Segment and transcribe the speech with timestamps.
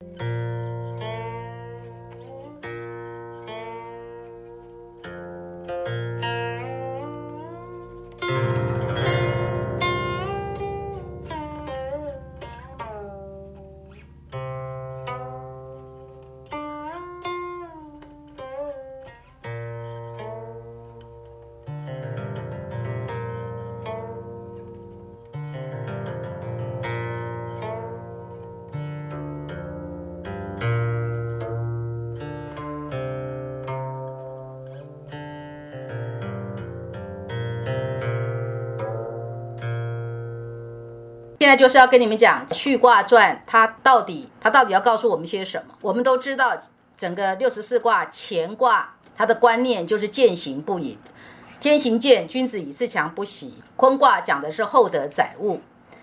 [0.00, 0.29] 现
[41.50, 45.74] 在就是要跟你们讲《去卦传》，它到底它到底要告诉我们些什么？
[45.80, 46.56] 我们都知道，
[46.96, 50.96] 整个六十四卦乾卦，它的观念就是践行不隐，
[51.60, 53.56] 天行健，君子以自强不息。
[53.74, 55.60] 坤卦讲的是厚德载物，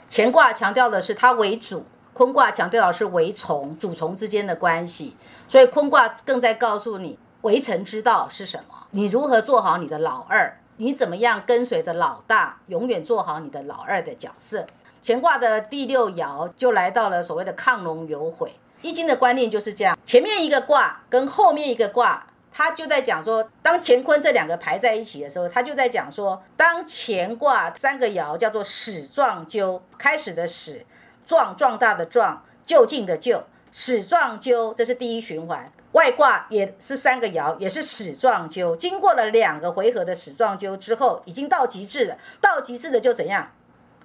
[0.09, 5.15] 乾卦强调的是它为主，坤卦强调的是为从，主从之间的关系。
[5.47, 14.65] 所以坤卦更在告诉你为臣之道是什么，你如何做好你的老二，你怎么样跟随着老大，永远做好你的老二的角色。
[15.07, 18.53] 乾卦的第六爻就来到了所谓的亢龙有悔。
[18.81, 30.85] 易经的观念就是这样，前面一个卦跟后面一个卦，它就在讲说，当乾坤这两个排在一起的时候，它就在讲说，当乾卦三个爻叫做始壮究，开始的始，
[31.25, 35.71] 壮壮大的壮，就近的就，始壮究，这是第一循环。
[35.93, 43.53] 外卦也是三个爻，也是始壮究，经过了两个回合的始壮究之后，已经到极致了，到极致的就怎样？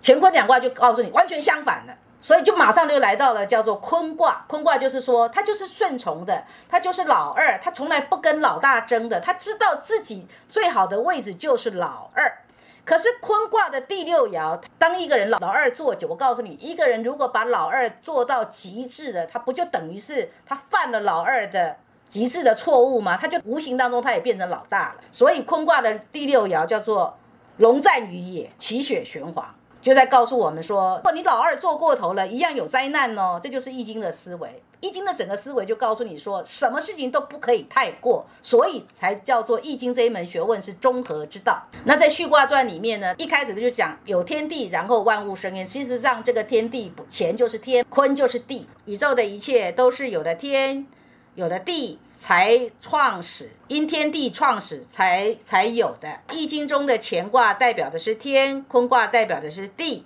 [0.02, 4.44] 乾坤两卦就告诉你完全相反的，所以就马上就来到了叫做坤卦。
[4.48, 12.38] 坤卦就是说，他就是顺从的，他就是老二，他从来不跟老大争的，他知道自己最好的位置就是老二。
[12.84, 21.76] 可是坤卦的第六爻，当一个人老老二做久，我告诉你，一个人如果把老二做到极致的，他不就等于是他犯了老二的
[22.08, 23.16] 极致的错误吗？
[23.16, 24.96] 他就无形当中他也变成老大了。
[25.12, 27.16] 所以坤卦的第六爻叫做
[27.58, 29.54] 龙战于野，其血玄黄。
[29.82, 33.40] 就在告诉我们说，如果你老二做过头了，一样有灾难哦。
[33.42, 41.66] 这就是易经的思维，易经的整个思维就告诉你说，什么事情都不可以太过，所以才叫做易经这一门学问是中和之道。
[41.84, 45.66] 那在续卦传里面呢，一开始就讲有天地，然后万物生焉。
[45.66, 50.86] 其实上这个天地，乾就是天，坤就是地，宇宙的一切都是有的天。
[51.34, 56.20] 有的地才创始，因天地创始才才有的。
[56.30, 60.04] 易经中的乾卦代表的是天，坤卦代表的是地，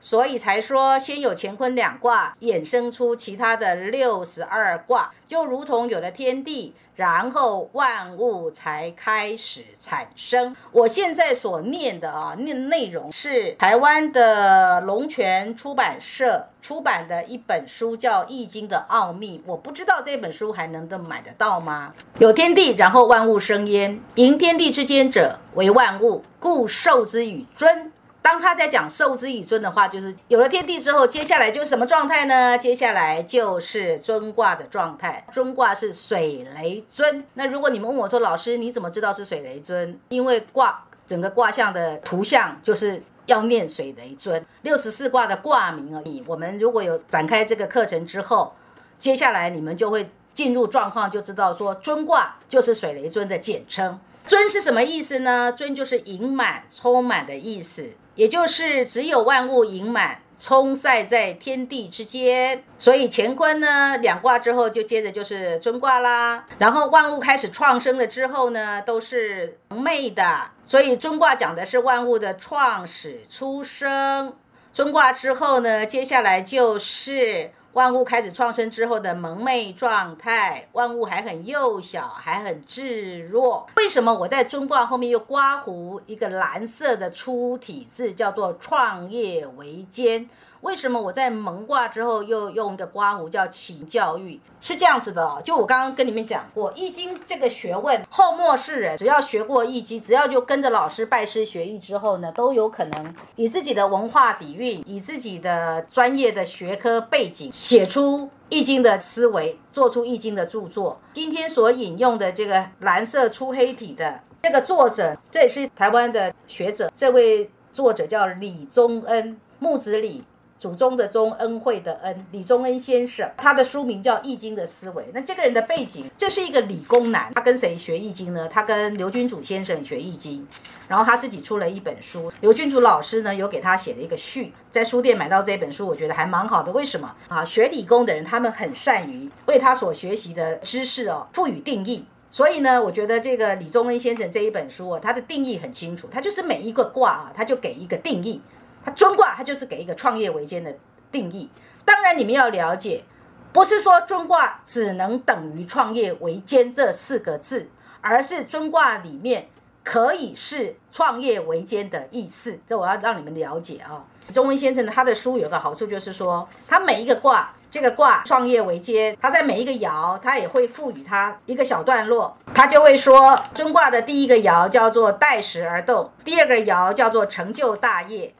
[0.00, 6.74] 所以才说先有乾坤两卦，衍生出其他的六十二卦，就如同有了天地。
[6.98, 10.56] 然后万物才开始产生。
[10.72, 19.38] 我现在所念的啊，念内容是台湾的龙泉出版社出版的一本书，叫《易经的奥秘》。
[19.46, 21.94] 我不知道这本书还能够买得到吗？
[22.18, 24.00] 有天地，然后万物生焉。
[24.16, 27.92] 迎天地之间者，为万物，故受之以尊。
[28.28, 32.58] 当他在讲受之以尊的话，就是有了天地之后，接下来就是什么状态呢？
[32.58, 35.26] 接下来就是尊卦的状态。
[35.32, 37.24] 尊卦是水雷尊。
[37.32, 39.98] 那如果你们问我说，老师你怎么知道是水雷尊？
[40.10, 44.44] 因为卦整个卦象的图像就是要念水雷尊。
[44.60, 46.22] 六十四卦的卦名而已。
[46.26, 48.52] 我们如果有展开这个课程之后，
[48.98, 53.98] 接下来你们就会进入状况，就知道说尊卦就是水雷尊的简称。
[54.26, 55.50] 尊是什么意思呢？
[55.50, 57.88] 尊就是盈满、充满的意思。
[58.18, 66.44] 也就是只有万物盈满，充塞在天地之间，所以乾坤呢两卦之后就接着就是尊卦啦。
[66.58, 74.34] 然后万物开始创生了之后呢，都是昧的，所以尊卦讲的是万物的创始出生。
[74.74, 77.52] 尊卦之后呢，接下来就是。
[77.78, 83.68] 万物开始创生之后的萌妹状态，万物还很幼小，还很稚弱。
[83.76, 90.28] 为什么我在中卦后面又刮胡一个蓝色的粗体字，叫做创业维艰？
[90.62, 94.40] 为什么我在蒙卦之后又用一个刮胡叫启教育？
[94.60, 111.00] 是这样子的哦，就我刚刚跟你们讲过，易经这个学问，后末世人只要学过易经，只要就跟着老师拜师学艺之后呢，都有可能以自己的文化底蕴，以自己的专业的学科背景，写出易经的思维，做出易经的著作。
[111.12, 120.24] 今天所引用的这个蓝色粗黑体的这个作者，这也是台湾的学者，这位作者叫李宗恩，木子李。
[120.58, 125.02] 祖宗的宗，恩惠的恩，李宗恩先生，他的书名叫《易经的思维》。
[125.14, 128.48] 那这个人的背景，这是一个理工男，他跟谁学易经呢？
[128.48, 130.44] 他跟刘君祖先生学易经，
[130.88, 132.32] 然后他自己出了一本书。
[132.40, 136.72] 刘君祖老师呢，有给他写了一个序，在书店买到这本书，我觉得还蛮好的。
[136.72, 137.44] 为什么啊？
[137.44, 142.04] 学理工的人，他们很善于为他所学习的知识哦赋予定义。
[142.30, 148.42] 所以呢，我觉得这个李宗恩先生这一本书啊，他的定义很清楚，他就是每一个卦啊，他就给一个定义。
[148.88, 150.74] 他中卦，它就是给一个创业维艰的
[151.12, 151.50] 定义。
[151.84, 153.04] 当然，你们要了解，
[153.52, 157.68] 不是说中卦只能等于创业维艰这四个字，
[158.00, 159.48] 而是中卦里面
[159.84, 162.58] 可以是创业维艰的意思。
[162.66, 164.02] 这我要让你们了解啊。
[164.32, 167.52] 中文先生他的书有个好处，就是说他每一个卦。
[167.70, 178.34] 这个卦创业为艰，他在每一个爻，他也会赋予它一个小段落，他就会说，尊卦的第一个爻叫做待时而动，第二个爻叫做成就大业，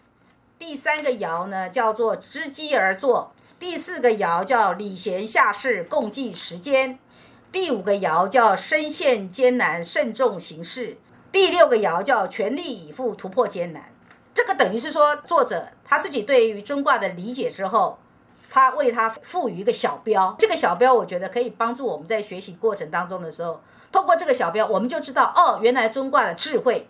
[0.59, 6.99] 第三个爻呢叫做知机而作，第四个爻叫礼贤下士，共济时间，
[7.53, 10.99] 第五个爻叫身陷艰难，慎重行事，
[11.31, 13.93] 第六个爻叫全力以赴，突破艰难。
[14.35, 17.99] 这个等于是说，作者他自己对于尊卦的理解之后。
[18.51, 23.61] 他为他赋予一个小标，这个小标我觉得可以帮助我们在学习过程当中的时候，
[23.93, 26.89] 通过这个小标，我们就知道哦，原来尊卦的智慧，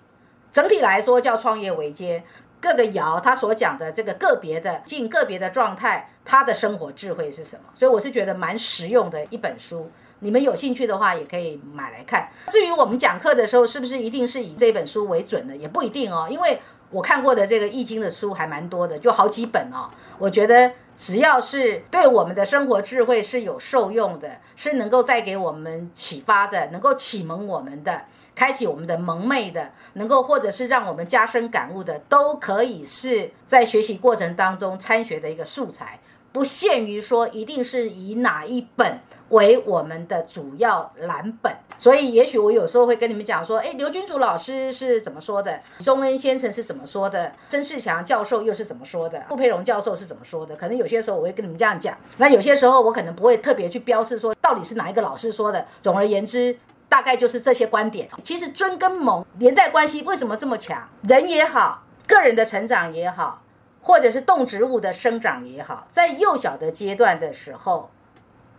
[0.52, 2.22] 整体来说叫创业维艰，
[2.60, 7.62] 各个爻他所讲的这个个别的进个别的状态，他的生活智慧是什么？
[7.74, 9.90] 所以我是觉得蛮实用的一本书，
[10.20, 12.28] 你们有兴趣的话也可以买来看。
[12.48, 16.58] 至于我们讲课的时候是不是一定是以这本书为准的，也不一定哦，因为
[16.90, 20.72] 我看过的这个易经的书还蛮多的，就好几本哦，我觉得。
[21.00, 36.00] 只要是对我们的生活智慧是有受用的，是能够带给我们启发的，能够启蒙我们的，开启我们的蒙昧的，能够或者是让我们加深感悟的，都可以是在学习过程当中参学的一个素材。
[36.32, 45.60] 不限于说一定是以哪一本为我们的主要蓝本，所以也许我有时候会跟你们讲说，哎，刘君祖老师是怎么说的？
[45.80, 47.32] 钟恩先生是怎么说的？
[47.48, 49.22] 曾仕强教授又是怎么说的？
[49.28, 50.56] 傅佩荣教授是怎么说的？
[50.56, 55.66] 可能有些时候我会跟你们这样讲，那有些时候我可能不会特别去标示说到底是哪一个老师说的。
[55.82, 56.56] 总而言之，
[56.88, 58.08] 大概就是这些观点。
[58.24, 60.88] 其实尊跟蒙连带关系为什么这么强？
[61.02, 63.42] 人也好，个人的成长也好。
[63.88, 67.88] 或者是动植物的生长也好，在幼小的阶段的时候，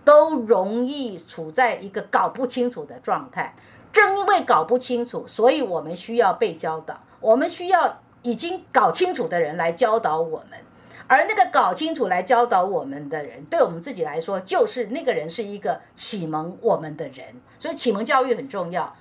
[0.03, 3.53] 都容易处在一个搞不清楚的状态。
[3.93, 10.57] 正因为搞不清楚，所以我们需要被教导，我们需要已经搞清楚的人来教导我们。
[11.05, 17.39] 而那个搞清楚来教导我们的人，对我们自己来说，就是那个人是一个启蒙我们的人。
[17.59, 18.95] 所以启蒙教育很重要。